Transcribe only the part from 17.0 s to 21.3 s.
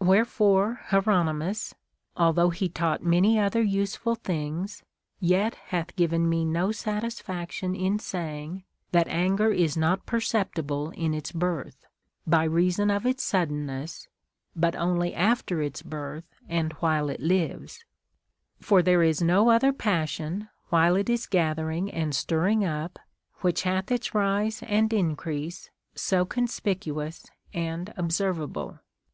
it lives; for there is no other passion, while it is